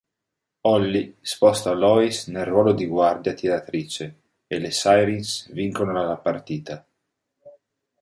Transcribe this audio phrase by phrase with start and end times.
[0.65, 6.83] Holly sposta Louise nel ruolo di guardia tiratrice e le Sirens vincono la partita.